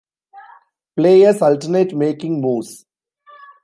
Players 0.97 1.43
alternate 1.43 1.93
making 1.95 2.41
moves. 2.41 2.87